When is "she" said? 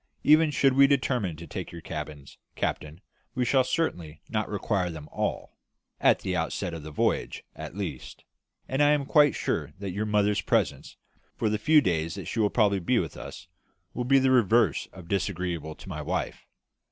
12.25-12.39